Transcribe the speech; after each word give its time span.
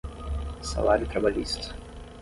Salário 0.63 1.05
trabalhista 1.07 1.75